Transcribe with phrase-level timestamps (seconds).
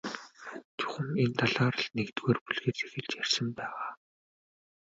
[0.79, 3.89] Чухам энэ талаар л нэгдүгээр бүлгээс эхэлж ярьсан байгаа.